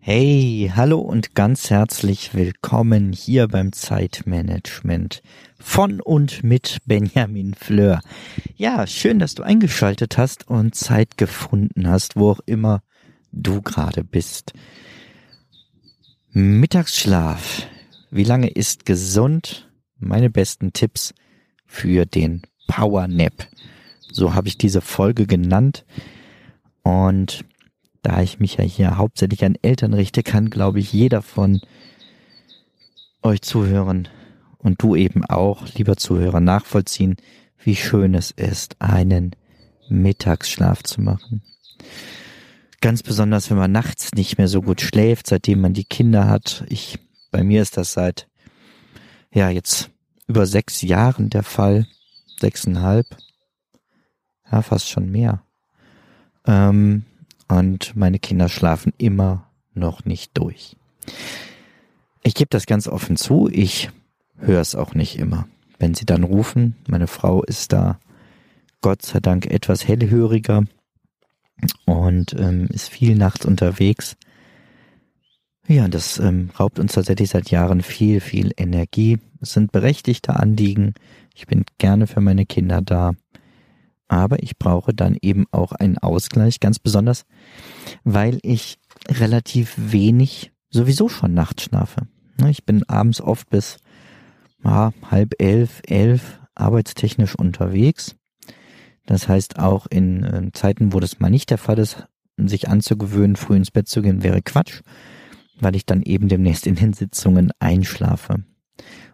Hey, 0.00 0.70
hallo 0.76 1.00
und 1.00 1.34
ganz 1.34 1.70
herzlich 1.70 2.34
willkommen 2.34 3.12
hier 3.12 3.48
beim 3.48 3.72
Zeitmanagement 3.72 5.22
von 5.58 6.00
und 6.00 6.44
mit 6.44 6.78
Benjamin 6.86 7.54
Fleur. 7.54 8.00
Ja, 8.56 8.86
schön, 8.86 9.18
dass 9.18 9.34
du 9.34 9.42
eingeschaltet 9.42 10.18
hast 10.18 10.46
und 10.46 10.76
Zeit 10.76 11.18
gefunden 11.18 11.88
hast, 11.88 12.14
wo 12.14 12.30
auch 12.30 12.40
immer 12.46 12.82
du 13.32 13.60
gerade 13.60 14.04
bist. 14.04 14.52
Mittagsschlaf. 16.30 17.66
Wie 18.12 18.24
lange 18.24 18.50
ist 18.50 18.86
gesund? 18.86 19.68
Meine 19.98 20.30
besten 20.30 20.72
Tipps 20.72 21.12
für 21.66 22.06
den 22.06 22.42
Power 22.68 23.08
Nap. 23.08 23.48
So 24.10 24.34
habe 24.34 24.48
ich 24.48 24.58
diese 24.58 24.80
Folge 24.80 25.26
genannt. 25.26 25.84
Und 26.82 27.44
da 28.02 28.22
ich 28.22 28.38
mich 28.40 28.56
ja 28.56 28.64
hier 28.64 28.96
hauptsächlich 28.96 29.44
an 29.44 29.56
Eltern 29.62 29.94
richte, 29.94 30.22
kann, 30.22 30.50
glaube 30.50 30.80
ich, 30.80 30.92
jeder 30.92 31.22
von 31.22 31.60
euch 33.22 33.42
zuhören 33.42 34.08
und 34.58 34.82
du 34.82 34.94
eben 34.96 35.24
auch, 35.24 35.66
lieber 35.74 35.96
Zuhörer, 35.96 36.40
nachvollziehen, 36.40 37.16
wie 37.62 37.76
schön 37.76 38.14
es 38.14 38.30
ist, 38.30 38.76
einen 38.80 39.34
Mittagsschlaf 39.88 40.82
zu 40.82 41.00
machen. 41.00 41.42
Ganz 42.80 43.02
besonders, 43.02 43.50
wenn 43.50 43.56
man 43.56 43.72
nachts 43.72 44.12
nicht 44.14 44.38
mehr 44.38 44.48
so 44.48 44.62
gut 44.62 44.80
schläft, 44.80 45.26
seitdem 45.26 45.60
man 45.60 45.72
die 45.72 45.84
Kinder 45.84 46.28
hat. 46.28 46.64
Ich, 46.68 46.98
bei 47.32 47.42
mir 47.42 47.60
ist 47.62 47.76
das 47.76 47.92
seit, 47.92 48.28
ja, 49.32 49.50
jetzt 49.50 49.90
über 50.28 50.46
sechs 50.46 50.82
Jahren 50.82 51.30
der 51.30 51.42
Fall. 51.42 51.86
Sechseinhalb. 52.40 53.06
Ja, 54.50 54.62
fast 54.62 54.88
schon 54.88 55.10
mehr. 55.10 55.42
Ähm, 56.46 57.04
und 57.48 57.96
meine 57.96 58.18
Kinder 58.18 58.48
schlafen 58.48 58.92
immer 58.98 59.50
noch 59.74 60.04
nicht 60.04 60.36
durch. 60.36 60.76
Ich 62.22 62.34
gebe 62.34 62.48
das 62.50 62.66
ganz 62.66 62.88
offen 62.88 63.16
zu, 63.16 63.48
ich 63.50 63.90
höre 64.36 64.60
es 64.60 64.74
auch 64.74 64.94
nicht 64.94 65.18
immer. 65.18 65.48
Wenn 65.78 65.94
sie 65.94 66.06
dann 66.06 66.24
rufen, 66.24 66.76
meine 66.88 67.06
Frau 67.06 67.42
ist 67.42 67.72
da 67.72 67.98
Gott 68.80 69.02
sei 69.02 69.20
Dank 69.20 69.46
etwas 69.46 69.86
hellhöriger 69.86 70.64
und 71.84 72.34
ähm, 72.34 72.66
ist 72.70 72.88
viel 72.88 73.16
nachts 73.16 73.44
unterwegs. 73.44 74.16
Ja, 75.66 75.86
das 75.88 76.18
ähm, 76.18 76.50
raubt 76.58 76.78
uns 76.78 76.94
tatsächlich 76.94 77.30
seit 77.30 77.50
Jahren 77.50 77.82
viel, 77.82 78.20
viel 78.20 78.52
Energie. 78.56 79.18
Es 79.40 79.52
sind 79.52 79.70
berechtigte 79.70 80.34
Anliegen. 80.34 80.94
Ich 81.34 81.46
bin 81.46 81.64
gerne 81.78 82.06
für 82.06 82.20
meine 82.20 82.46
Kinder 82.46 82.80
da. 82.80 83.12
Aber 84.08 84.42
ich 84.42 84.58
brauche 84.58 84.94
dann 84.94 85.16
eben 85.20 85.46
auch 85.50 85.72
einen 85.72 85.98
Ausgleich, 85.98 86.60
ganz 86.60 86.78
besonders, 86.78 87.24
weil 88.04 88.38
ich 88.42 88.78
relativ 89.08 89.74
wenig 89.76 90.50
sowieso 90.70 91.08
schon 91.08 91.34
nachts 91.34 91.64
schlafe. 91.64 92.08
Ne, 92.40 92.50
ich 92.50 92.64
bin 92.64 92.82
abends 92.88 93.20
oft 93.20 93.50
bis 93.50 93.76
ja, 94.64 94.92
halb 95.10 95.34
elf, 95.38 95.82
elf 95.86 96.40
arbeitstechnisch 96.54 97.34
unterwegs. 97.34 98.16
Das 99.06 99.28
heißt, 99.28 99.58
auch 99.58 99.86
in 99.86 100.24
äh, 100.24 100.52
Zeiten, 100.52 100.92
wo 100.92 101.00
das 101.00 101.20
mal 101.20 101.30
nicht 101.30 101.50
der 101.50 101.58
Fall 101.58 101.78
ist, 101.78 102.06
sich 102.36 102.68
anzugewöhnen, 102.68 103.36
früh 103.36 103.56
ins 103.56 103.70
Bett 103.70 103.88
zu 103.88 104.02
gehen, 104.02 104.22
wäre 104.22 104.42
Quatsch, 104.42 104.82
weil 105.60 105.74
ich 105.76 105.86
dann 105.86 106.02
eben 106.02 106.28
demnächst 106.28 106.66
in 106.66 106.76
den 106.76 106.92
Sitzungen 106.92 107.50
einschlafe. 107.58 108.44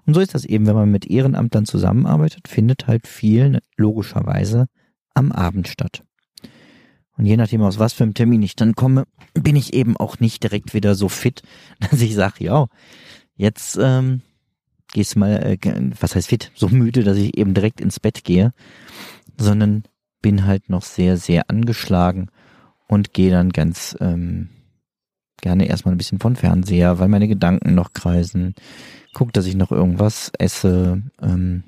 Und 0.06 0.14
so 0.14 0.20
ist 0.20 0.34
das 0.34 0.44
eben, 0.44 0.66
wenn 0.66 0.74
man 0.74 0.90
mit 0.90 1.06
Ehrenamtlern 1.06 1.64
zusammenarbeitet, 1.64 2.48
findet 2.48 2.86
halt 2.86 3.06
viel 3.06 3.60
logischerweise 3.76 4.66
am 5.14 5.32
Abend 5.32 5.68
statt. 5.68 6.02
Und 7.16 7.26
je 7.26 7.36
nachdem, 7.36 7.62
aus 7.62 7.78
was 7.78 7.92
für 7.92 8.02
einem 8.02 8.14
Termin 8.14 8.42
ich 8.42 8.56
dann 8.56 8.74
komme, 8.74 9.04
bin 9.34 9.56
ich 9.56 9.72
eben 9.72 9.96
auch 9.96 10.18
nicht 10.18 10.42
direkt 10.42 10.74
wieder 10.74 10.94
so 10.94 11.08
fit, 11.08 11.42
dass 11.80 12.00
ich 12.00 12.14
sage, 12.14 12.44
ja, 12.44 12.66
jetzt 13.36 13.78
ähm, 13.80 14.22
gehst 14.92 15.16
mal, 15.16 15.32
äh, 15.42 15.58
was 16.00 16.14
heißt 16.14 16.28
fit, 16.28 16.50
so 16.54 16.68
müde, 16.68 17.04
dass 17.04 17.16
ich 17.16 17.36
eben 17.36 17.54
direkt 17.54 17.80
ins 17.80 18.00
Bett 18.00 18.24
gehe, 18.24 18.52
sondern 19.38 19.84
bin 20.22 20.46
halt 20.46 20.70
noch 20.70 20.82
sehr, 20.82 21.16
sehr 21.16 21.50
angeschlagen 21.50 22.30
und 22.88 23.12
gehe 23.12 23.30
dann 23.30 23.50
ganz 23.50 23.96
ähm, 24.00 24.48
gerne 25.40 25.66
erstmal 25.66 25.94
ein 25.94 25.98
bisschen 25.98 26.20
von 26.20 26.36
Fernseher, 26.36 26.98
weil 26.98 27.08
meine 27.08 27.28
Gedanken 27.28 27.74
noch 27.74 27.92
kreisen. 27.92 28.54
Guck, 29.12 29.32
dass 29.32 29.46
ich 29.46 29.54
noch 29.54 29.70
irgendwas 29.70 30.32
esse, 30.38 31.02
ähm, 31.20 31.64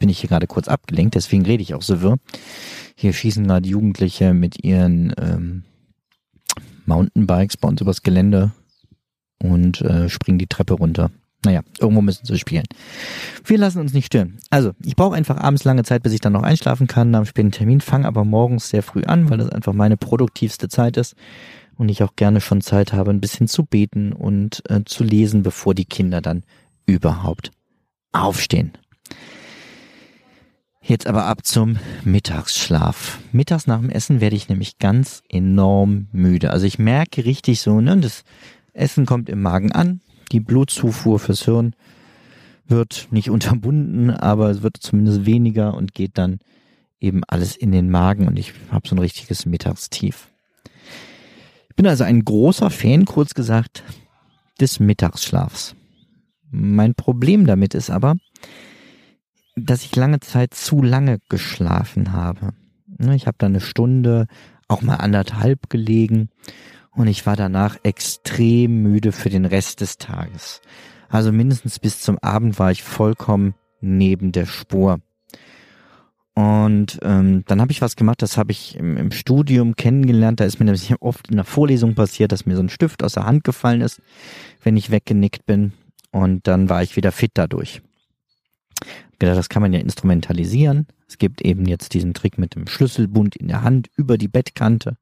bin 0.00 0.08
ich 0.08 0.18
hier 0.18 0.28
gerade 0.28 0.48
kurz 0.48 0.66
abgelenkt, 0.66 1.14
deswegen 1.14 1.46
rede 1.46 1.62
ich 1.62 1.74
auch 1.74 1.82
so 1.82 2.02
wirr. 2.02 2.16
Hier 2.96 3.12
schießen 3.12 3.46
gerade 3.46 3.68
Jugendliche 3.68 4.34
mit 4.34 4.64
ihren 4.64 5.14
ähm, 5.20 5.62
Mountainbikes 6.86 7.56
bei 7.56 7.68
uns 7.68 7.80
übers 7.80 8.02
Gelände 8.02 8.50
und 9.40 9.80
äh, 9.82 10.08
springen 10.08 10.38
die 10.38 10.48
Treppe 10.48 10.74
runter. 10.74 11.10
Naja, 11.44 11.62
irgendwo 11.78 12.02
müssen 12.02 12.26
sie 12.26 12.38
spielen. 12.38 12.64
Wir 13.44 13.56
lassen 13.56 13.80
uns 13.80 13.94
nicht 13.94 14.06
stören. 14.06 14.38
Also, 14.50 14.72
ich 14.84 14.96
brauche 14.96 15.14
einfach 15.14 15.38
abends 15.38 15.64
lange 15.64 15.84
Zeit, 15.84 16.02
bis 16.02 16.12
ich 16.12 16.20
dann 16.20 16.34
noch 16.34 16.42
einschlafen 16.42 16.86
kann 16.86 17.14
am 17.14 17.24
späten 17.24 17.50
Termin, 17.50 17.80
fange 17.80 18.06
aber 18.06 18.24
morgens 18.24 18.68
sehr 18.68 18.82
früh 18.82 19.04
an, 19.04 19.30
weil 19.30 19.38
das 19.38 19.48
einfach 19.48 19.72
meine 19.72 19.96
produktivste 19.96 20.68
Zeit 20.68 20.98
ist 20.98 21.14
und 21.78 21.88
ich 21.88 22.02
auch 22.02 22.14
gerne 22.16 22.42
schon 22.42 22.60
Zeit 22.60 22.92
habe, 22.92 23.10
ein 23.10 23.22
bisschen 23.22 23.48
zu 23.48 23.64
beten 23.64 24.12
und 24.12 24.62
äh, 24.68 24.82
zu 24.84 25.02
lesen, 25.02 25.42
bevor 25.42 25.74
die 25.74 25.86
Kinder 25.86 26.20
dann 26.20 26.42
überhaupt 26.84 27.52
aufstehen. 28.12 28.72
Jetzt 30.82 31.06
aber 31.06 31.26
ab 31.26 31.44
zum 31.44 31.76
Mittagsschlaf. 32.04 33.18
Mittags 33.32 33.66
nach 33.66 33.80
dem 33.80 33.90
Essen 33.90 34.20
werde 34.20 34.36
ich 34.36 34.48
nämlich 34.48 34.78
ganz 34.78 35.22
enorm 35.28 36.08
müde. 36.12 36.50
Also 36.50 36.66
ich 36.66 36.78
merke 36.78 37.24
richtig 37.24 37.60
so, 37.60 37.80
ne, 37.80 37.98
das 37.98 38.24
Essen 38.72 39.04
kommt 39.04 39.28
im 39.28 39.42
Magen 39.42 39.72
an, 39.72 40.00
die 40.32 40.40
Blutzufuhr 40.40 41.18
fürs 41.18 41.44
Hirn 41.44 41.74
wird 42.66 43.08
nicht 43.10 43.30
unterbunden, 43.30 44.10
aber 44.10 44.50
es 44.50 44.62
wird 44.62 44.78
zumindest 44.78 45.26
weniger 45.26 45.74
und 45.74 45.94
geht 45.94 46.16
dann 46.16 46.38
eben 47.00 47.22
alles 47.28 47.56
in 47.56 47.72
den 47.72 47.90
Magen 47.90 48.26
und 48.26 48.38
ich 48.38 48.52
habe 48.70 48.88
so 48.88 48.94
ein 48.94 49.00
richtiges 49.00 49.46
Mittagstief. 49.46 50.28
Ich 51.68 51.76
bin 51.76 51.86
also 51.86 52.04
ein 52.04 52.24
großer 52.24 52.70
Fan, 52.70 53.06
kurz 53.06 53.34
gesagt, 53.34 53.82
des 54.60 54.80
Mittagsschlafs. 54.80 55.74
Mein 56.50 56.94
Problem 56.94 57.46
damit 57.46 57.74
ist 57.74 57.90
aber, 57.90 58.16
dass 59.56 59.84
ich 59.84 59.94
lange 59.96 60.20
Zeit 60.20 60.54
zu 60.54 60.82
lange 60.82 61.18
geschlafen 61.28 62.12
habe. 62.12 62.52
Ne, 62.98 63.14
ich 63.14 63.26
habe 63.26 63.36
da 63.38 63.46
eine 63.46 63.60
Stunde, 63.60 64.26
auch 64.68 64.82
mal 64.82 64.96
anderthalb 64.96 65.68
gelegen 65.68 66.28
und 66.92 67.08
ich 67.08 67.26
war 67.26 67.36
danach 67.36 67.78
extrem 67.82 68.82
müde 68.82 69.12
für 69.12 69.30
den 69.30 69.44
Rest 69.44 69.80
des 69.80 69.98
Tages. 69.98 70.60
Also 71.08 71.32
mindestens 71.32 71.78
bis 71.78 72.00
zum 72.00 72.18
Abend 72.18 72.58
war 72.58 72.70
ich 72.70 72.82
vollkommen 72.82 73.54
neben 73.80 74.32
der 74.32 74.46
Spur. 74.46 75.00
Und 76.34 77.00
ähm, 77.02 77.42
dann 77.46 77.60
habe 77.60 77.72
ich 77.72 77.82
was 77.82 77.96
gemacht, 77.96 78.22
das 78.22 78.36
habe 78.36 78.52
ich 78.52 78.76
im, 78.76 78.96
im 78.96 79.10
Studium 79.10 79.74
kennengelernt. 79.74 80.38
Da 80.38 80.44
ist 80.44 80.60
mir 80.60 80.66
nämlich 80.66 80.94
oft 81.00 81.28
in 81.28 81.36
der 81.36 81.44
Vorlesung 81.44 81.94
passiert, 81.94 82.32
dass 82.32 82.46
mir 82.46 82.56
so 82.56 82.62
ein 82.62 82.68
Stift 82.68 83.02
aus 83.02 83.14
der 83.14 83.26
Hand 83.26 83.44
gefallen 83.44 83.80
ist, 83.80 84.00
wenn 84.62 84.76
ich 84.76 84.90
weggenickt 84.90 85.46
bin. 85.46 85.72
Und 86.12 86.46
dann 86.46 86.68
war 86.68 86.82
ich 86.82 86.96
wieder 86.96 87.12
fit 87.12 87.32
dadurch 87.34 87.82
gedacht, 89.18 89.36
das 89.36 89.48
kann 89.48 89.62
man 89.62 89.72
ja 89.72 89.80
instrumentalisieren. 89.80 90.86
Es 91.08 91.18
gibt 91.18 91.42
eben 91.42 91.66
jetzt 91.66 91.94
diesen 91.94 92.14
Trick 92.14 92.38
mit 92.38 92.54
dem 92.54 92.66
Schlüsselbund 92.66 93.36
in 93.36 93.48
der 93.48 93.62
Hand 93.62 93.88
über 93.96 94.18
die 94.18 94.28
Bettkante. 94.28 94.96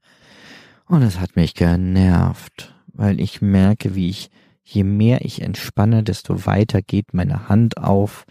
Und 0.87 1.03
es 1.03 1.21
hat 1.21 1.37
mich 1.37 1.55
genervt, 1.55 2.75
weil 2.93 3.21
ich 3.21 3.43
merke, 3.43 3.95
wie 3.95 4.09
ich, 4.09 4.31
je 4.65 4.85
mehr 4.85 5.25
ich 5.25 5.43
entspanne, 5.43 6.03
desto 6.03 6.47
weiter 6.47 6.83
geht 6.83 7.15
meine 7.15 7.49
Hand 7.49 7.79
auf. 7.79 8.25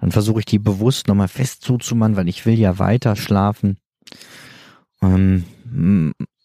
Dann 0.00 0.12
versuche 0.12 0.40
ich 0.40 0.46
die 0.46 0.58
bewusst 0.58 1.08
nochmal 1.08 1.28
fest 1.28 1.62
zuzumachen, 1.62 2.16
weil 2.16 2.28
ich 2.28 2.46
will 2.46 2.58
ja 2.58 2.78
weiter 2.78 3.16
schlafen. 3.16 3.78
Ähm, 5.02 5.44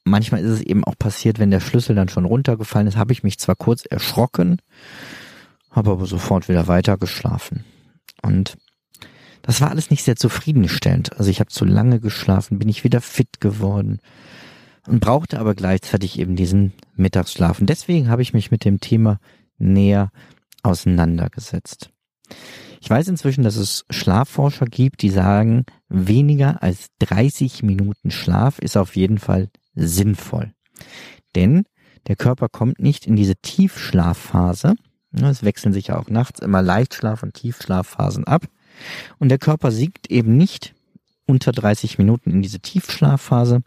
manchmal 0.04 0.42
ist 0.42 0.50
es 0.50 0.62
eben 0.62 0.84
auch 0.84 0.98
passiert, 0.98 1.40
wenn 1.40 1.52
der 1.52 1.60
Schlüssel 1.60 1.96
dann 1.96 2.10
schon 2.10 2.26
runtergefallen 2.26 2.88
ist, 2.88 2.98
habe 2.98 3.14
ich 3.14 3.24
mich 3.24 3.40
zwar 3.40 3.56
kurz 3.56 3.86
erschrocken, 3.86 4.58
habe 5.70 5.92
aber 5.92 6.06
sofort 6.06 6.50
wieder 6.50 6.68
weiter 6.68 6.98
geschlafen. 6.98 7.64
Und 8.22 8.58
Das 9.42 9.60
war 9.60 9.72
alles 9.72 9.90
nicht 9.90 10.04
sehr 10.04 10.16
zufriedenstellend. 10.16 11.18
Also 11.18 11.32
ich 11.32 11.40
habe 11.40 11.50
zu 11.50 11.66
lange 11.66 12.00
geschlafen, 12.00 12.60
bin 12.60 12.70
ich 12.70 12.84
wieder 12.84 13.02
fit 13.02 13.40
geworden 13.40 14.00
und 14.88 15.00
brauchte 15.00 15.40
aber 15.40 15.56
gleichzeitig 15.56 16.20
eben 16.20 16.36
diesen 16.36 16.74
Mittagsschlaf. 16.96 17.60
Und 17.60 17.68
deswegen 17.68 18.10
habe 18.10 18.22
ich 18.22 18.34
mich 18.34 18.52
mit 18.52 18.66
dem 18.66 18.80
Thema 18.80 19.20
näher 19.58 20.12
auseinandergesetzt. 20.64 21.90
Ich 22.82 22.90
weiß 22.90 23.08
inzwischen, 23.08 23.44
dass 23.44 23.58
es 23.58 23.86
Schlafforscher 23.90 24.66
gibt, 24.66 25.04
die 25.04 25.12
sagen, 25.12 25.66
weniger 25.88 26.64
als 26.64 26.88
30 27.00 27.62
Minuten 27.62 28.10
Schlaf 28.10 28.58
ist 28.60 28.76
auf 28.76 28.96
jeden 28.96 29.20
Fall 29.20 29.50
sinnvoll. 29.76 30.54
Denn 31.36 31.64
der 32.08 32.16
Körper 32.16 32.50
kommt 32.50 32.80
nicht 32.80 33.06
in 33.06 33.16
diese 33.16 33.36
Tiefschlafphase. 33.36 34.74
Es 35.12 35.44
wechseln 35.44 35.74
sich 35.74 35.88
ja 35.88 35.98
auch 35.98 36.10
nachts 36.10 36.40
immer 36.40 36.62
Leichtschlaf- 36.62 37.24
und 37.24 37.34
Tiefschlafphasen 37.34 38.26
ab. 38.26 38.46
Und 39.20 39.30
der 39.30 39.38
Körper 39.38 39.72
siegt 39.72 40.10
eben 40.10 40.38
nicht 40.38 40.74
unter 41.26 41.52
30 41.52 41.98
Minuten 41.98 42.32
in 42.32 42.42
diese 42.42 42.60
Tiefschlafphase, 42.60 43.62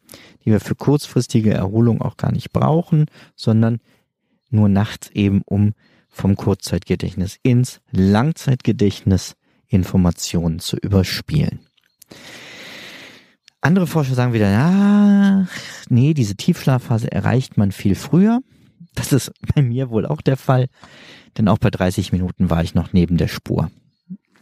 die 0.44 0.50
wir 0.50 0.61
für 0.61 0.75
kurzfristige 0.75 1.52
Erholung 1.52 2.00
auch 2.00 2.17
gar 2.17 2.32
nicht 2.32 2.52
brauchen, 2.52 3.06
sondern 3.37 3.81
nur 4.50 4.69
nachts 4.69 5.11
eben, 5.11 5.43
um 5.44 5.75
vom 6.08 6.37
Kurzzeitgedächtnis 6.37 7.38
ins 7.43 7.81
Langzeitgedächtnis 7.90 9.37
Informationen 9.67 10.61
zu 10.61 10.76
überspielen. 10.76 11.61
Andere 13.61 13.87
Forscher 13.87 14.14
sagen 14.14 14.35
wieder, 14.35 14.50
ja, 14.50 15.49
nee, 15.88 16.14
diese 16.14 16.37
Tiefschlafphase 16.37 17.11
erreicht 17.11 17.56
man 17.56 17.73
viel 17.73 17.94
früher. 17.94 18.40
Das 18.94 19.12
ist 19.12 19.32
bei 19.55 19.62
mir 19.62 19.91
wohl 19.91 20.06
auch 20.06 20.20
der 20.20 20.37
Fall, 20.37 20.69
denn 21.37 21.49
auch 21.49 21.58
bei 21.58 21.70
30 21.70 22.12
Minuten 22.12 22.50
war 22.50 22.62
ich 22.62 22.75
noch 22.75 22.93
neben 22.93 23.17
der 23.17 23.29
Spur. 23.29 23.70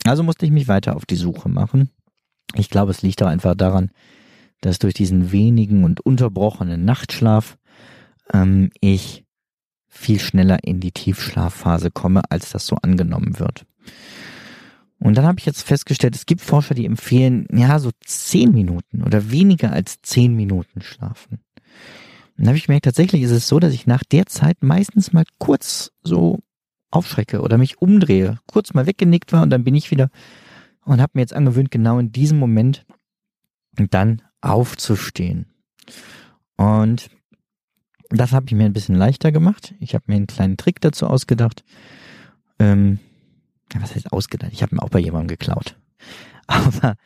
Also 0.04 0.22
musste 0.22 0.46
ich 0.46 0.52
mich 0.52 0.68
weiter 0.68 0.96
auf 0.96 1.06
die 1.06 1.16
Suche 1.16 1.48
machen. 1.48 1.90
Ich 2.54 2.68
glaube, 2.68 2.90
es 2.90 3.02
liegt 3.02 3.22
auch 3.22 3.28
einfach 3.28 3.54
daran, 3.54 3.90
dass 4.60 4.78
durch 4.78 4.94
diesen 4.94 5.32
wenigen 5.32 5.84
und 5.84 6.00
unterbrochenen 6.00 6.84
Nachtschlaf 6.84 7.56
ähm, 8.32 8.70
ich 8.80 9.24
viel 9.88 10.20
schneller 10.20 10.58
in 10.64 10.80
die 10.80 10.92
Tiefschlafphase 10.92 11.90
komme, 11.90 12.22
als 12.30 12.50
das 12.50 12.66
so 12.66 12.76
angenommen 12.76 13.38
wird. 13.38 13.66
Und 14.98 15.16
dann 15.16 15.26
habe 15.26 15.38
ich 15.38 15.46
jetzt 15.46 15.62
festgestellt, 15.62 16.14
es 16.14 16.26
gibt 16.26 16.40
Forscher, 16.40 16.74
die 16.74 16.86
empfehlen, 16.86 17.46
ja, 17.52 17.78
so 17.78 17.90
zehn 18.04 18.52
Minuten 18.52 19.02
oder 19.02 19.30
weniger 19.30 19.72
als 19.72 20.00
zehn 20.00 20.34
Minuten 20.34 20.80
schlafen. 20.80 21.40
Dann 22.42 22.48
habe 22.48 22.58
ich 22.58 22.66
gemerkt, 22.66 22.86
tatsächlich 22.86 23.22
ist 23.22 23.30
es 23.30 23.46
so, 23.46 23.60
dass 23.60 23.72
ich 23.72 23.86
nach 23.86 24.02
der 24.02 24.26
Zeit 24.26 24.64
meistens 24.64 25.12
mal 25.12 25.22
kurz 25.38 25.92
so 26.02 26.40
aufschrecke 26.90 27.40
oder 27.40 27.56
mich 27.56 27.80
umdrehe, 27.80 28.40
kurz 28.46 28.74
mal 28.74 28.84
weggenickt 28.84 29.32
war 29.32 29.44
und 29.44 29.50
dann 29.50 29.62
bin 29.62 29.76
ich 29.76 29.92
wieder 29.92 30.10
und 30.84 31.00
habe 31.00 31.12
mir 31.14 31.20
jetzt 31.20 31.34
angewöhnt, 31.34 31.70
genau 31.70 32.00
in 32.00 32.10
diesem 32.10 32.40
Moment 32.40 32.84
dann 33.76 34.22
aufzustehen. 34.40 35.52
Und 36.56 37.10
das 38.10 38.32
habe 38.32 38.46
ich 38.48 38.54
mir 38.54 38.64
ein 38.64 38.72
bisschen 38.72 38.96
leichter 38.96 39.30
gemacht. 39.30 39.76
Ich 39.78 39.94
habe 39.94 40.06
mir 40.08 40.16
einen 40.16 40.26
kleinen 40.26 40.56
Trick 40.56 40.80
dazu 40.80 41.06
ausgedacht. 41.06 41.62
Ähm, 42.58 42.98
was 43.72 43.94
heißt 43.94 44.12
ausgedacht? 44.12 44.50
Ich 44.52 44.64
habe 44.64 44.74
ihn 44.74 44.80
auch 44.80 44.90
bei 44.90 44.98
jemandem 44.98 45.28
geklaut. 45.28 45.78
Aber 46.48 46.96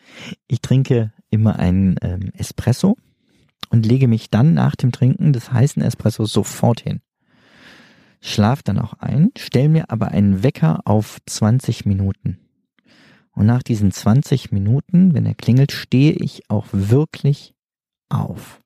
ich 0.47 0.63
trinke 0.63 1.13
immer 1.29 1.59
einen 1.59 1.97
ähm, 2.01 2.31
Espresso 2.33 2.97
und 3.71 3.87
lege 3.87 4.09
mich 4.09 4.31
dann 4.31 4.55
nach 4.55 4.77
dem 4.77 4.93
Trinken 4.93 5.33
des 5.33 5.53
heißen 5.53 5.83
Espressos 5.83 6.33
sofort 6.33 6.81
hin. 6.81 7.01
Schlaf 8.21 8.63
dann 8.63 8.79
auch 8.79 8.95
ein, 8.95 9.31
stell 9.37 9.69
mir 9.69 9.91
aber 9.91 10.09
einen 10.09 10.43
Wecker 10.43 10.81
auf 10.85 11.19
20 11.27 11.87
Minuten. 11.87 12.39
Und 13.33 13.47
nach 13.47 13.63
diesen 13.63 13.93
20 13.93 14.51
Minuten, 14.51 15.15
wenn 15.15 15.27
er 15.27 15.35
klingelt, 15.35 15.71
stehe 15.71 16.13
ich 16.13 16.49
auch 16.49 16.67
wirklich 16.73 17.55
auf. 18.09 18.61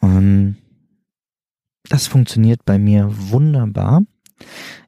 Und 0.00 0.56
das 1.88 2.06
funktioniert 2.06 2.64
bei 2.64 2.78
mir 2.78 3.08
wunderbar. 3.30 4.02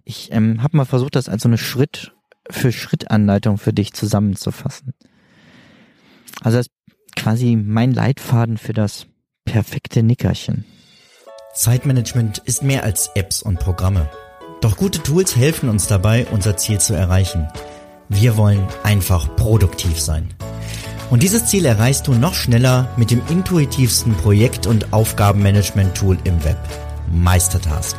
Ich 0.04 0.32
ähm, 0.32 0.62
habe 0.62 0.76
mal 0.76 0.84
versucht, 0.84 1.14
das 1.14 1.28
als 1.28 1.43
so 1.43 1.48
eine 1.48 1.58
Schritt 1.58 2.14
für 2.50 2.72
Schritt 2.72 3.10
Anleitung 3.10 3.58
für 3.58 3.72
dich 3.72 3.93
zusammenzufassen. 3.93 4.94
Also 6.43 6.58
das 6.58 6.66
quasi 7.26 7.56
mein 7.56 7.93
Leitfaden 7.93 8.56
für 8.56 8.73
das 8.73 9.08
perfekte 9.44 10.05
Nickerchen. 10.05 10.64
Zeitmanagement 11.56 12.38
ist 12.38 12.62
mehr 12.62 12.84
als 12.84 13.11
Apps 13.17 13.43
und 13.43 13.58
Programme. 13.58 14.08
Doch 14.61 14.76
gute 14.76 15.02
Tools 15.02 15.34
helfen 15.34 15.69
uns 15.69 15.88
dabei, 15.88 16.28
unser 16.31 16.56
Ziel 16.56 16.78
zu 16.78 16.94
erreichen. 16.94 17.49
Wir 18.08 18.37
wollen 18.37 18.64
einfach 18.84 19.34
produktiv 19.34 19.99
sein. 19.99 20.28
Und 21.11 21.25
dieses 21.25 21.46
Ziel 21.46 21.64
erreichst 21.64 22.06
du 22.06 22.14
noch 22.14 22.34
schneller 22.34 22.90
mit 22.96 23.11
dem 23.11 23.23
intuitivsten 23.29 24.14
Projekt- 24.14 24.69
und 24.69 24.93
Aufgabenmanagement-Tool 24.93 26.19
im 26.22 26.44
Web, 26.44 26.58
Meistertask. 27.11 27.96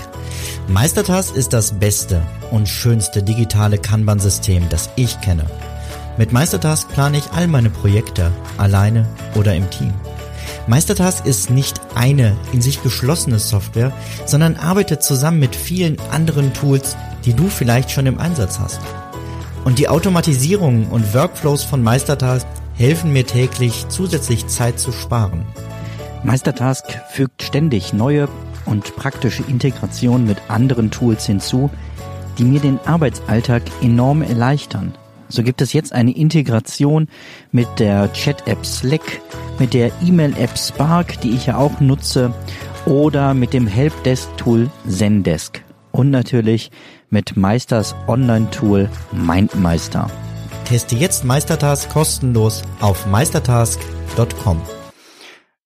Meistertask 0.70 1.36
ist 1.36 1.52
das 1.52 1.78
beste 1.78 2.22
und 2.52 2.70
schönste 2.70 3.24
digitale 3.24 3.78
Kanban-System, 3.78 4.70
das 4.70 4.90
ich 4.96 5.20
kenne. 5.20 5.44
Mit 6.18 6.34
Meistertask 6.34 6.90
plane 6.90 7.20
ich 7.20 7.32
all 7.32 7.48
meine 7.48 7.70
Projekte, 7.70 8.32
alleine 8.58 9.08
oder 9.36 9.54
im 9.54 9.70
Team. 9.70 9.94
Meistertask 10.66 11.26
ist 11.26 11.52
nicht 11.52 11.80
eine 11.94 12.36
in 12.52 12.62
sich 12.62 12.82
geschlossene 12.82 13.38
Software, 13.38 13.94
sondern 14.26 14.56
arbeitet 14.56 15.04
zusammen 15.04 15.40
mit 15.40 15.56
vielen 15.56 15.98
anderen 16.12 16.54
Tools, 16.54 16.98
die 17.24 17.34
du 17.34 17.50
vielleicht 17.50 17.92
schon 17.92 18.08
im 18.08 18.20
Einsatz 18.20 18.60
hast. 18.60 18.82
Und 19.64 19.78
die 19.78 19.90
Automatisierungen 19.90 20.88
und 20.88 21.14
Workflows 21.14 21.64
von 21.64 21.84
Meistertask 21.84 22.48
helfen 22.74 23.14
mir 23.14 23.26
täglich 23.26 23.86
zusätzlich 23.90 24.48
Zeit 24.48 24.80
zu 24.80 24.92
sparen. 24.92 25.46
Meistertask 26.24 26.84
fügt 27.12 27.44
ständig 27.44 27.94
neue 27.94 28.28
und 28.66 28.96
praktische 28.96 29.44
Integration 29.44 30.26
mit 30.26 30.38
anderen 30.50 30.90
Tools 30.90 31.28
hinzu, 31.28 31.70
die 32.40 32.44
mir 32.44 32.60
den 32.60 32.80
Arbeitsalltag 32.86 33.62
enorm 33.82 34.24
erleichtern. 34.24 34.94
So 35.30 35.44
gibt 35.44 35.62
es 35.62 35.74
jetzt 35.74 35.94
eine 35.94 36.16
Integration 36.16 37.08
mit 37.52 37.68
der 37.80 38.12
Chat-App 38.14 38.66
Slack, 38.66 39.22
mit 39.60 39.74
der 39.74 39.92
E-Mail-App 40.02 40.58
Spark, 40.58 41.20
die 41.22 41.32
ich 41.32 41.48
ja 41.48 41.58
auch 41.58 41.80
nutze, 41.80 42.34
oder 42.86 43.34
mit 43.34 43.54
dem 43.54 43.68
Helpdesk-Tool 43.68 44.70
Zendesk. 44.88 45.64
Und 45.92 46.10
natürlich 46.12 46.72
mit 47.10 47.36
Meisters 47.36 47.96
Online-Tool 48.08 48.90
MindMeister. 49.12 50.10
Teste 50.66 50.96
jetzt 50.96 51.24
Meistertask 51.24 51.90
kostenlos 51.90 52.62
auf 52.80 53.06
meistertask.com. 53.08 54.62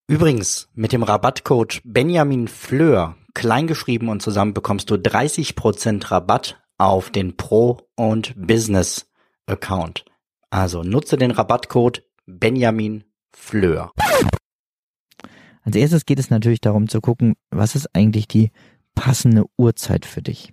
Übrigens, 0.08 0.68
mit 0.74 0.92
dem 0.92 1.02
Rabattcode 1.02 1.80
Benjamin 1.84 2.48
Fleur, 2.48 3.16
kleingeschrieben 3.34 4.08
und 4.08 4.22
zusammen, 4.22 4.54
bekommst 4.54 4.90
du 4.90 4.94
30% 4.94 6.10
Rabatt 6.10 6.60
auf 6.78 7.10
den 7.10 7.36
Pro- 7.36 7.88
und 7.96 8.34
Business-Account. 9.46 10.04
Also 10.50 10.82
nutze 10.82 11.16
den 11.16 11.30
Rabattcode 11.30 12.04
Benjamin 12.26 13.04
Fleur. 13.32 13.92
Als 15.64 15.76
erstes 15.76 16.04
geht 16.04 16.18
es 16.18 16.30
natürlich 16.30 16.60
darum 16.60 16.88
zu 16.88 17.00
gucken, 17.00 17.34
was 17.50 17.74
ist 17.74 17.94
eigentlich 17.94 18.28
die 18.28 18.50
passende 18.94 19.44
Uhrzeit 19.56 20.04
für 20.04 20.22
dich. 20.22 20.52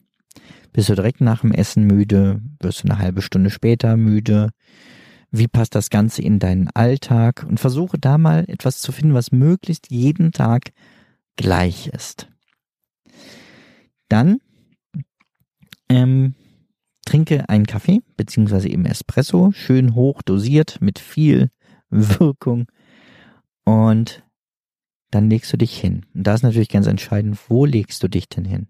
Bist 0.72 0.88
du 0.90 0.96
direkt 0.96 1.20
nach 1.20 1.42
dem 1.42 1.52
Essen 1.52 1.86
müde? 1.86 2.42
Wirst 2.62 2.84
du 2.84 2.88
eine 2.88 3.00
halbe 3.00 3.22
Stunde 3.22 3.50
später 3.50 3.98
müde? 3.98 4.52
wie 5.32 5.48
passt 5.48 5.76
das 5.76 5.90
Ganze 5.90 6.22
in 6.22 6.40
deinen 6.40 6.70
Alltag 6.70 7.46
und 7.48 7.60
versuche 7.60 8.00
da 8.00 8.18
mal 8.18 8.46
etwas 8.48 8.80
zu 8.80 8.92
finden, 8.92 9.14
was 9.14 9.32
möglichst 9.32 9.92
jeden 9.92 10.32
Tag 10.32 10.72
gleich 11.36 11.88
ist. 11.88 12.28
Dann 14.08 14.40
ähm, 15.88 16.34
trinke 17.10 17.50
einen 17.50 17.66
Kaffee 17.66 18.02
beziehungsweise 18.18 18.70
eben 18.70 18.86
Espresso, 18.86 19.52
schön 19.52 19.96
hoch 19.96 20.22
dosiert 20.22 20.78
mit 20.82 21.00
viel 21.00 21.50
Wirkung 21.90 22.68
und 23.64 24.24
dann 25.12 25.30
legst 25.30 25.52
du 25.52 25.58
dich 25.58 25.80
hin. 25.80 26.06
Und 26.14 26.28
da 26.28 26.36
ist 26.36 26.44
natürlich 26.44 26.70
ganz 26.70 26.86
entscheidend, 26.86 27.40
wo 27.50 27.66
legst 27.66 28.04
du 28.04 28.08
dich 28.08 28.30
denn 28.30 28.46
hin? 28.46 28.68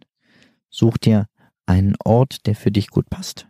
Such 0.69 0.97
dir 0.97 1.27
einen 1.65 1.95
Ort, 2.03 2.45
der 2.47 2.55
für 2.55 2.71
dich 2.71 2.89
gut 2.89 3.09
passt 3.09 3.49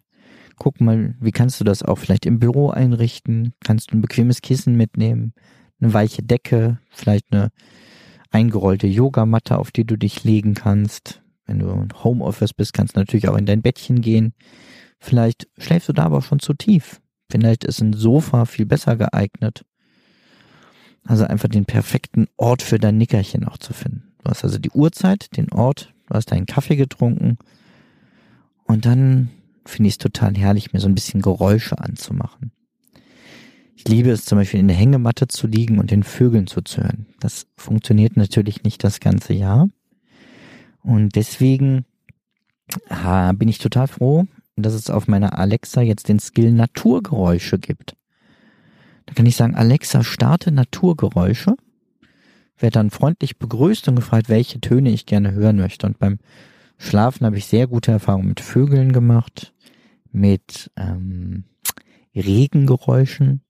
guck 0.59 0.79
mal, 0.81 1.15
wie 1.19 1.31
kannst 1.31 1.59
du 1.59 1.63
das 1.63 1.81
auch 1.81 1.97
vielleicht 1.97 2.27
im 2.27 2.37
Büro 2.37 2.69
einrichten? 2.69 3.53
Kannst 3.63 3.91
du 3.91 3.97
ein 3.97 4.01
bequemes 4.01 4.41
Kissen 4.41 4.75
mitnehmen, 4.75 5.33
eine 5.81 5.93
weiche 5.93 6.21
Decke, 6.21 6.79
vielleicht 6.91 7.31
eine 7.31 7.49
eingerollte 8.29 8.85
Yogamatte, 8.85 9.57
auf 9.57 9.71
die 9.71 9.85
du 9.85 9.97
dich 9.97 10.23
legen 10.23 10.53
kannst. 10.53 11.23
Wenn 11.49 11.57
du 11.57 11.69
im 11.71 11.87
Homeoffice 12.03 12.53
bist, 12.53 12.73
kannst 12.73 12.95
du 12.95 12.99
natürlich 12.99 13.27
auch 13.27 13.35
in 13.35 13.47
dein 13.47 13.63
Bettchen 13.63 14.01
gehen. 14.01 14.33
Vielleicht 14.99 15.47
schläfst 15.57 15.89
du 15.89 15.93
da 15.93 16.03
aber 16.03 16.21
schon 16.21 16.37
zu 16.37 16.53
tief. 16.53 17.01
Vielleicht 17.31 17.63
ist 17.63 17.81
ein 17.81 17.93
Sofa 17.93 18.45
viel 18.45 18.67
besser 18.67 18.95
geeignet. 18.95 19.65
Also 21.05 21.23
einfach 21.23 21.49
den 21.49 21.65
perfekten 21.65 22.27
Ort 22.37 22.61
für 22.61 22.77
dein 22.77 22.99
Nickerchen 22.99 23.45
auch 23.45 23.57
zu 23.57 23.73
finden. 23.73 24.13
Du 24.23 24.29
hast 24.29 24.43
also 24.43 24.59
die 24.59 24.69
Uhrzeit, 24.69 25.35
den 25.37 25.51
Ort, 25.51 25.91
du 26.05 26.13
hast 26.13 26.31
deinen 26.31 26.45
Kaffee 26.45 26.75
getrunken 26.75 27.39
und 28.65 28.85
dann 28.85 29.31
finde 29.65 29.87
ich 29.87 29.95
es 29.95 29.97
total 29.97 30.35
herrlich, 30.35 30.71
mir 30.71 30.79
so 30.79 30.87
ein 30.87 30.93
bisschen 30.93 31.23
Geräusche 31.23 31.79
anzumachen. 31.79 32.51
Ich 33.75 33.87
liebe 33.87 34.11
es 34.11 34.25
zum 34.25 34.37
Beispiel 34.37 34.59
in 34.59 34.67
der 34.67 34.77
Hängematte 34.77 35.27
zu 35.27 35.47
liegen 35.47 35.79
und 35.79 35.89
den 35.89 36.03
Vögeln 36.03 36.45
zuzuhören. 36.45 37.07
Das 37.19 37.47
funktioniert 37.57 38.17
natürlich 38.17 38.61
nicht 38.61 38.83
das 38.83 38.99
ganze 38.99 39.33
Jahr. 39.33 39.67
Und 40.83 41.15
deswegen 41.15 41.85
bin 43.33 43.47
ich 43.47 43.57
total 43.57 43.87
froh, 43.87 44.25
dass 44.55 44.73
es 44.73 44.89
auf 44.89 45.07
meiner 45.07 45.37
Alexa 45.37 45.81
jetzt 45.81 46.09
den 46.09 46.19
Skill 46.19 46.51
Naturgeräusche 46.51 47.59
gibt. 47.59 47.95
Da 49.05 49.13
kann 49.13 49.25
ich 49.25 49.35
sagen, 49.35 49.55
Alexa, 49.55 50.03
starte 50.03 50.51
Naturgeräusche. 50.51 51.55
Werde 52.57 52.73
dann 52.73 52.91
freundlich 52.91 53.39
begrüßt 53.39 53.87
und 53.87 53.95
gefragt, 53.95 54.29
welche 54.29 54.59
Töne 54.59 54.91
ich 54.91 55.05
gerne 55.05 55.31
hören 55.31 55.55
möchte. 55.55 55.87
Und 55.87 55.97
beim 55.97 56.19
Schlafen 56.77 57.25
habe 57.25 57.37
ich 57.37 57.45
sehr 57.45 57.67
gute 57.67 57.91
Erfahrungen 57.91 58.27
mit 58.27 58.39
Vögeln 58.39 58.91
gemacht, 58.91 59.53
mit 60.11 60.69
ähm, 60.75 61.45
Regengeräuschen. 62.15 63.41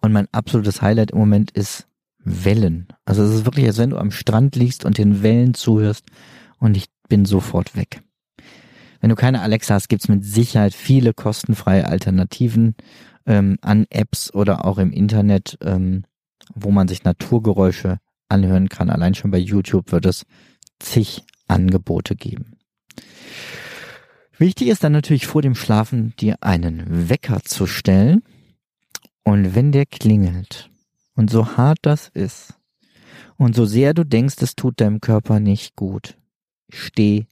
Und 0.00 0.12
mein 0.12 0.28
absolutes 0.32 0.82
Highlight 0.82 1.12
im 1.12 1.18
Moment 1.18 1.52
ist 1.52 1.86
Wellen. 2.18 2.88
Also 3.04 3.22
es 3.22 3.34
ist 3.34 3.44
wirklich, 3.44 3.66
als 3.66 3.78
wenn 3.78 3.90
du 3.90 3.98
am 3.98 4.10
Strand 4.10 4.56
liegst 4.56 4.84
und 4.84 4.98
den 4.98 5.22
Wellen 5.22 5.54
zuhörst 5.54 6.04
und 6.62 6.76
ich 6.76 6.86
bin 7.08 7.24
sofort 7.24 7.74
weg. 7.76 8.02
Wenn 9.00 9.10
du 9.10 9.16
keine 9.16 9.40
Alexa 9.40 9.74
hast, 9.74 9.88
gibt's 9.88 10.08
mit 10.08 10.24
Sicherheit 10.24 10.74
viele 10.74 11.12
kostenfreie 11.12 11.88
Alternativen 11.88 12.76
ähm, 13.26 13.58
an 13.62 13.86
Apps 13.90 14.32
oder 14.32 14.64
auch 14.64 14.78
im 14.78 14.92
Internet, 14.92 15.58
ähm, 15.60 16.04
wo 16.54 16.70
man 16.70 16.86
sich 16.86 17.02
Naturgeräusche 17.02 17.98
anhören 18.28 18.68
kann. 18.68 18.90
Allein 18.90 19.14
schon 19.14 19.32
bei 19.32 19.38
YouTube 19.38 19.90
wird 19.90 20.06
es 20.06 20.24
zig 20.78 21.24
Angebote 21.48 22.14
geben. 22.14 22.56
Wichtig 24.38 24.68
ist 24.68 24.84
dann 24.84 24.92
natürlich 24.92 25.26
vor 25.26 25.42
dem 25.42 25.56
Schlafen 25.56 26.14
dir 26.20 26.36
einen 26.40 27.08
Wecker 27.08 27.40
zu 27.42 27.66
stellen. 27.66 28.22
Und 29.24 29.56
wenn 29.56 29.72
der 29.72 29.86
klingelt 29.86 30.70
und 31.16 31.28
so 31.28 31.56
hart 31.56 31.78
das 31.82 32.08
ist 32.08 32.54
und 33.36 33.56
so 33.56 33.64
sehr 33.66 33.94
du 33.94 34.04
denkst, 34.04 34.36
es 34.40 34.54
tut 34.54 34.80
deinem 34.80 35.00
Körper 35.00 35.40
nicht 35.40 35.74
gut, 35.74 36.16
steh 36.72 37.26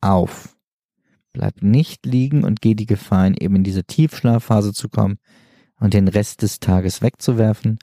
auf. 0.00 0.56
Bleib 1.32 1.62
nicht 1.62 2.06
liegen 2.06 2.44
und 2.44 2.60
geh 2.60 2.74
die 2.74 2.86
Gefahr 2.86 3.26
in 3.26 3.34
eben 3.34 3.56
in 3.56 3.64
diese 3.64 3.84
Tiefschlafphase 3.84 4.72
zu 4.72 4.88
kommen 4.88 5.18
und 5.78 5.94
den 5.94 6.08
Rest 6.08 6.42
des 6.42 6.60
Tages 6.60 7.02
wegzuwerfen, 7.02 7.78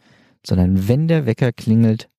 sondern 0.46 0.88
wenn 0.88 1.08
der 1.08 1.26
Wecker 1.26 1.52
klingelt, 1.54 2.10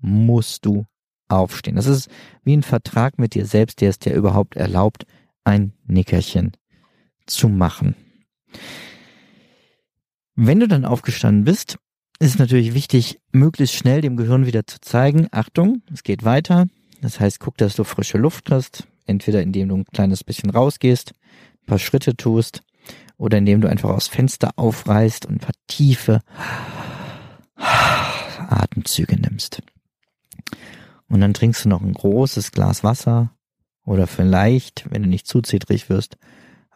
musst 0.00 0.64
du 0.64 0.86
aufstehen. 1.28 1.76
Das 1.76 1.86
ist 1.86 2.08
wie 2.42 2.56
ein 2.56 2.62
Vertrag 2.62 3.18
mit 3.18 3.34
dir 3.34 3.44
selbst, 3.44 3.80
der 3.80 3.90
es 3.90 3.98
dir 3.98 4.14
überhaupt 4.14 4.56
erlaubt, 4.56 5.04
ein 5.44 5.72
Nickerchen 5.86 6.52
zu 7.26 7.48
machen. 7.48 7.94
Wenn 10.34 10.60
du 10.60 10.68
dann 10.68 10.84
aufgestanden 10.84 11.44
bist, 11.44 11.78
ist 12.20 12.34
es 12.34 12.38
natürlich 12.38 12.74
wichtig, 12.74 13.20
möglichst 13.32 13.76
schnell 13.76 14.00
dem 14.00 14.16
Gehirn 14.16 14.46
wieder 14.46 14.66
zu 14.66 14.80
zeigen, 14.80 15.28
Achtung, 15.30 15.82
es 15.92 16.02
geht 16.02 16.24
weiter. 16.24 16.66
Das 17.00 17.20
heißt, 17.20 17.40
guck, 17.40 17.56
dass 17.56 17.76
du 17.76 17.84
frische 17.84 18.18
Luft 18.18 18.46
kriegst, 18.46 18.86
entweder 19.06 19.42
indem 19.42 19.68
du 19.68 19.76
ein 19.76 19.84
kleines 19.84 20.24
bisschen 20.24 20.50
rausgehst, 20.50 21.12
ein 21.62 21.66
paar 21.66 21.78
Schritte 21.78 22.16
tust 22.16 22.62
oder 23.16 23.38
indem 23.38 23.60
du 23.60 23.68
einfach 23.68 23.90
aus 23.90 24.08
Fenster 24.08 24.50
aufreißt 24.56 25.26
und 25.26 25.36
ein 25.36 25.40
paar 25.40 25.54
tiefe 25.66 26.20
Atemzüge 27.56 29.20
nimmst. 29.20 29.62
Und 31.08 31.20
dann 31.20 31.34
trinkst 31.34 31.64
du 31.64 31.68
noch 31.68 31.82
ein 31.82 31.92
großes 31.92 32.52
Glas 32.52 32.84
Wasser 32.84 33.32
oder 33.84 34.06
vielleicht, 34.06 34.84
wenn 34.90 35.02
du 35.02 35.08
nicht 35.08 35.26
zu 35.26 35.40
zittrig 35.40 35.88
wirst, 35.88 36.18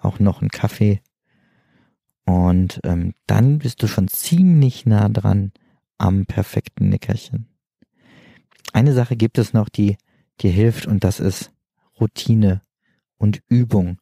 auch 0.00 0.18
noch 0.18 0.40
einen 0.40 0.50
Kaffee. 0.50 1.00
Und 2.24 2.80
ähm, 2.84 3.14
dann 3.26 3.58
bist 3.58 3.82
du 3.82 3.88
schon 3.88 4.08
ziemlich 4.08 4.86
nah 4.86 5.08
dran 5.08 5.52
am 5.98 6.26
perfekten 6.26 6.88
Nickerchen. 6.88 7.46
Eine 8.72 8.94
Sache 8.94 9.16
gibt 9.16 9.38
es 9.38 9.52
noch, 9.52 9.68
die 9.68 9.98
dir 10.42 10.50
hilft 10.50 10.87
und 10.87 11.04
das 11.04 11.20
ist 11.20 11.52
Routine 12.00 12.62
und 13.16 13.40
Übung. 13.49 13.99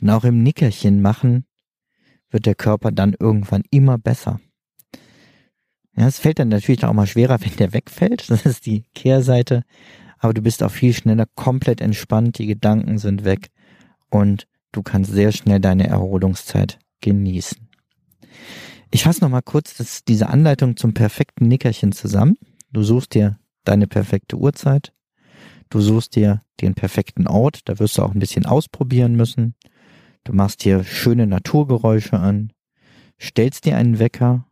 Denn 0.00 0.10
auch 0.10 0.24
im 0.24 0.42
Nickerchen 0.42 1.00
machen 1.00 1.46
wird 2.30 2.46
der 2.46 2.54
Körper 2.54 2.92
dann 2.92 3.14
irgendwann 3.18 3.62
immer 3.70 3.98
besser. 3.98 4.40
Ja, 5.96 6.06
es 6.06 6.18
fällt 6.18 6.38
dann 6.38 6.48
natürlich 6.48 6.84
auch 6.84 6.92
mal 6.92 7.06
schwerer, 7.06 7.40
wenn 7.44 7.56
der 7.56 7.72
wegfällt. 7.72 8.30
Das 8.30 8.46
ist 8.46 8.66
die 8.66 8.84
Kehrseite. 8.94 9.62
Aber 10.18 10.34
du 10.34 10.42
bist 10.42 10.62
auch 10.62 10.70
viel 10.70 10.92
schneller 10.92 11.26
komplett 11.34 11.80
entspannt. 11.80 12.38
Die 12.38 12.46
Gedanken 12.46 12.98
sind 12.98 13.24
weg 13.24 13.50
und 14.10 14.46
du 14.72 14.82
kannst 14.82 15.12
sehr 15.12 15.32
schnell 15.32 15.60
deine 15.60 15.86
Erholungszeit 15.86 16.78
genießen. 17.00 17.68
Ich 18.90 19.02
fasse 19.02 19.20
nochmal 19.20 19.42
kurz 19.42 19.76
das, 19.76 20.04
diese 20.04 20.28
Anleitung 20.28 20.76
zum 20.76 20.94
perfekten 20.94 21.48
Nickerchen 21.48 21.92
zusammen. 21.92 22.36
Du 22.72 22.82
suchst 22.82 23.14
dir 23.14 23.38
deine 23.64 23.86
perfekte 23.86 24.36
Uhrzeit. 24.36 24.92
Du 25.70 25.80
suchst 25.80 26.16
dir 26.16 26.42
den 26.60 26.74
perfekten 26.74 27.26
Ort. 27.26 27.68
Da 27.68 27.78
wirst 27.78 27.98
du 27.98 28.02
auch 28.02 28.14
ein 28.14 28.20
bisschen 28.20 28.46
ausprobieren 28.46 29.16
müssen. 29.16 29.54
Du 30.24 30.32
machst 30.32 30.64
dir 30.64 30.84
schöne 30.84 31.26
Naturgeräusche 31.26 32.18
an. 32.18 32.52
Stellst 33.20 33.64
dir 33.64 33.76
einen 33.76 33.98
Wecker 33.98 34.46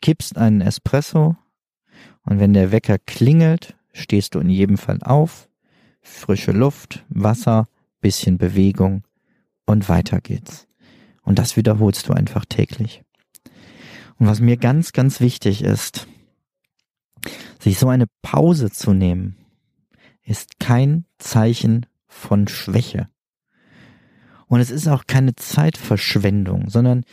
kippst 0.00 0.38
einen 0.38 0.60
Espresso 0.60 1.36
und 2.22 2.40
wenn 2.40 2.52
der 2.52 2.72
Wecker 2.72 2.98
klingelt, 2.98 3.76
stehst 3.92 4.34
du 4.34 4.40
in 4.40 4.50
jedem 4.50 4.78
Fall 4.78 4.98
auf, 5.02 5.48
frische 6.00 6.52
Luft, 6.52 7.04
Wasser, 7.08 7.68
bisschen 8.00 8.38
Bewegung 8.38 9.04
und 9.66 9.88
weiter 9.88 10.20
geht's. 10.20 10.66
Und 11.22 11.38
das 11.38 11.56
wiederholst 11.56 12.08
du 12.08 12.12
einfach 12.12 12.44
täglich. 12.44 13.02
Und 14.18 14.26
was 14.26 14.40
mir 14.40 14.56
ganz, 14.56 14.92
ganz 14.92 15.20
wichtig 15.20 15.62
ist, 15.62 16.06
sich 17.60 17.78
so 17.78 17.88
eine 17.88 18.06
Pause 18.22 18.70
zu 18.70 18.92
nehmen, 18.92 19.36
ist 20.28 20.60
kein 20.60 21.04
Zeichen 21.18 21.86
von 22.06 22.48
Schwäche. 22.48 23.08
Und 24.46 24.60
es 24.60 24.70
ist 24.70 24.88
auch 24.88 25.06
keine 25.06 25.34
Zeitverschwendung, 25.36 26.68
sondern 26.68 27.04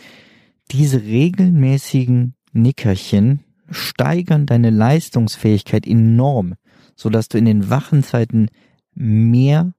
diese 0.72 1.02
regelmäßigen 1.02 2.36
Nickerchen 2.54 3.44
steigern 3.70 4.46
deine 4.46 4.70
Leistungsfähigkeit 4.70 5.88
enorm, 5.88 6.56
so 6.96 7.10
dass 7.10 7.28
du 7.28 7.38
in 7.38 7.46
den 7.46 7.70
wachen 7.70 8.04
Zeiten 8.04 8.48
mehr 8.94 9.74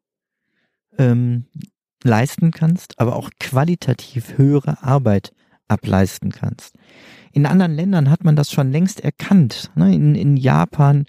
ähm, 0.99 1.47
leisten 2.03 2.51
kannst, 2.51 2.99
aber 2.99 3.17
auch 3.17 3.31
qualitativ 3.39 4.39
höhere 4.39 4.83
Arbeit 4.83 5.33
ableisten 5.69 6.31
kannst. 6.31 6.75
In 7.33 7.47
anderen 7.47 7.75
Ländern 7.75 8.11
hat 8.11 8.25
man 8.25 8.37
das 8.37 8.51
schon 8.51 8.73
längst 8.73 9.01
erkannt. 9.01 9.71
Ne? 9.75 9.95
In, 9.95 10.15
in 10.15 10.37
Japan 10.37 11.05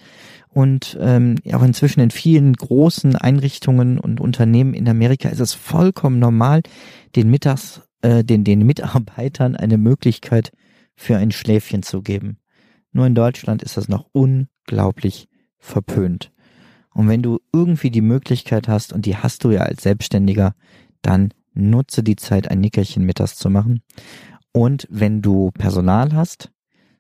und 0.50 0.98
ähm, 1.00 1.36
auch 1.54 1.64
inzwischen 1.64 2.02
in 2.02 2.12
vielen 2.12 2.54
großen 2.54 3.16
Einrichtungen 3.16 4.00
und 4.00 4.20
Unternehmen 4.20 4.74
in 4.74 4.90
Amerika 4.90 5.30
ist 5.30 5.40
es 5.40 5.54
vollkommen 5.54 6.20
normal, 6.20 6.62
den 7.16 7.30
Mittags, 7.30 7.82
äh, 8.02 8.24
den, 8.24 8.44
den 8.44 8.66
Mitarbeitern 8.66 9.56
eine 9.56 9.78
Möglichkeit 9.78 10.52
für 10.96 11.16
ein 11.18 11.32
Schläfchen 11.32 11.84
zu 11.84 12.02
geben. 12.02 12.40
Nur 12.92 13.06
in 13.06 13.16
Deutschland 13.16 13.62
ist 13.64 13.78
das 13.78 13.88
noch 13.88 14.10
unglaublich 14.12 15.30
verpönt. 15.60 16.32
Und 16.92 17.08
wenn 17.08 17.22
du 17.22 17.40
irgendwie 17.54 17.92
die 17.92 18.02
Möglichkeit 18.02 18.68
hast, 18.68 18.92
und 18.92 19.06
die 19.06 19.16
hast 19.16 19.44
du 19.44 19.52
ja 19.52 19.62
als 19.62 19.84
Selbstständiger, 19.84 20.56
dann 21.04 21.32
nutze 21.54 22.02
die 22.02 22.16
Zeit, 22.16 22.50
ein 22.50 22.60
Nickerchen 22.60 23.06
mittags 23.06 23.36
zu 23.36 23.52
machen. 23.52 23.82
Und 24.54 24.88
wenn 24.90 25.22
du 25.22 25.52
Personal 25.52 26.14
hast, 26.14 26.52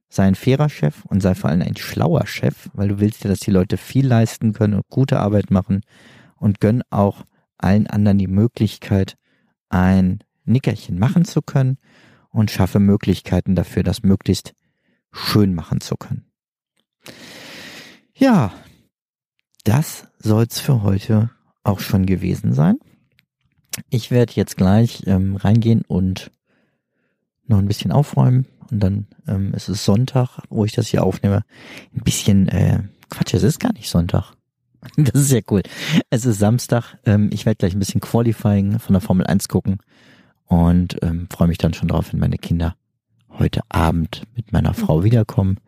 sei 0.09 0.23
ein 0.23 0.35
fairer 0.35 0.69
Chef 0.69 1.05
und 1.05 1.21
sei 1.21 1.35
vor 1.35 1.49
allem 1.49 1.61
ein 1.61 1.75
schlauer 1.75 2.27
Chef, 2.27 2.69
weil 2.73 2.89
du 2.89 2.99
willst 2.99 3.23
ja, 3.23 3.29
dass 3.29 3.39
die 3.39 3.51
Leute 3.51 3.77
viel 3.77 4.07
leisten 4.07 4.53
können 4.53 4.75
und 4.75 4.87
gute 4.89 5.19
Arbeit 5.19 5.51
machen 5.51 5.81
und 6.37 6.59
gönn 6.59 6.83
auch 6.89 7.23
allen 7.57 7.87
anderen 7.87 8.17
die 8.17 8.27
Möglichkeit, 8.27 9.17
ein 9.69 10.19
Nickerchen 10.45 10.97
machen 10.97 11.25
zu 11.25 11.41
können 11.41 11.77
und 12.29 12.51
schaffe 12.51 12.79
Möglichkeiten 12.79 13.55
dafür, 13.55 13.83
das 13.83 14.03
möglichst 14.03 14.53
schön 15.11 15.55
machen 15.55 15.81
zu 15.81 15.95
können. 15.95 16.25
Ja, 18.13 18.53
das 19.63 20.07
soll's 20.19 20.59
für 20.59 20.83
heute 20.83 21.31
auch 21.63 21.79
schon 21.79 22.05
gewesen 22.05 22.53
sein. 22.53 22.79
Ich 23.89 24.09
werde 24.09 24.33
jetzt 24.35 24.57
gleich 24.57 25.03
ähm, 25.05 25.35
reingehen 25.35 25.83
und 25.87 26.31
noch 27.47 27.57
ein 27.57 27.67
bisschen 27.67 27.91
aufräumen 27.91 28.45
und 28.71 28.79
dann 28.81 29.07
ähm, 29.27 29.51
es 29.55 29.69
ist 29.69 29.85
Sonntag, 29.85 30.39
wo 30.49 30.65
ich 30.65 30.73
das 30.73 30.87
hier 30.87 31.03
aufnehme. 31.03 31.43
Ein 31.95 32.03
bisschen 32.03 32.47
äh, 32.49 32.83
Quatsch, 33.09 33.33
es 33.33 33.43
ist 33.43 33.59
gar 33.59 33.73
nicht 33.73 33.89
Sonntag. 33.89 34.33
Das 34.95 35.21
ist 35.21 35.31
ja 35.31 35.39
cool. 35.49 35.63
Es 36.09 36.25
ist 36.25 36.39
Samstag. 36.39 36.97
Ähm, 37.05 37.29
ich 37.33 37.45
werde 37.45 37.57
gleich 37.57 37.73
ein 37.73 37.79
bisschen 37.79 37.99
Qualifying 37.99 38.79
von 38.79 38.93
der 38.93 39.01
Formel 39.01 39.25
1 39.25 39.47
gucken 39.47 39.79
und 40.45 40.97
ähm, 41.01 41.27
freue 41.31 41.47
mich 41.47 41.57
dann 41.57 41.73
schon 41.73 41.87
drauf, 41.87 42.13
wenn 42.13 42.19
meine 42.19 42.37
Kinder 42.37 42.75
heute 43.29 43.61
Abend 43.69 44.23
mit 44.35 44.53
meiner 44.53 44.73
Frau 44.73 45.03
wiederkommen. 45.03 45.59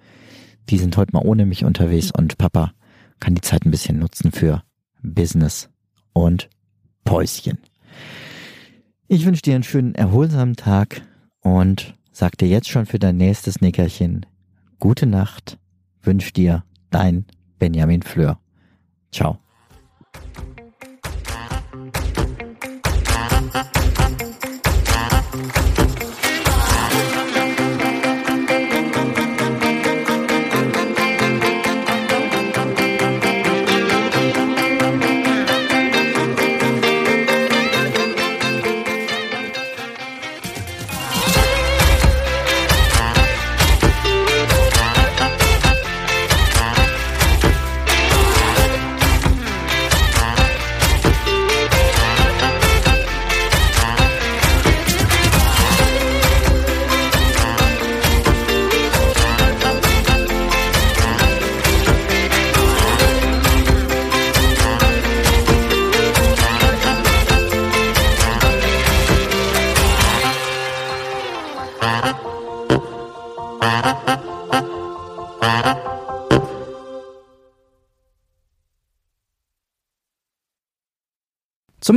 Die 0.69 0.77
sind 0.77 0.95
heute 0.95 1.13
mal 1.13 1.25
ohne 1.25 1.45
mich 1.45 1.65
unterwegs 1.65 2.11
und 2.11 2.37
Papa 2.37 2.71
kann 3.19 3.35
die 3.35 3.41
Zeit 3.41 3.65
ein 3.65 3.71
bisschen 3.71 3.99
nutzen 3.99 4.31
für 4.31 4.63
Business 5.01 5.69
und 6.13 6.49
Päuschen. 7.03 7.57
Ich 9.07 9.25
wünsche 9.25 9.41
dir 9.41 9.55
einen 9.55 9.63
schönen, 9.63 9.95
erholsamen 9.95 10.55
Tag 10.55 11.01
und 11.41 11.97
sag 12.11 12.37
dir 12.37 12.47
jetzt 12.47 12.69
schon 12.69 12.85
für 12.85 12.99
dein 12.99 13.17
nächstes 13.17 13.61
Nickerchen 13.61 14.25
gute 14.79 15.05
Nacht, 15.05 15.57
wünsch 16.01 16.33
dir 16.33 16.63
dein 16.89 17.25
Benjamin 17.59 18.01
Fleur. 18.01 18.39
Ciao. 19.11 19.39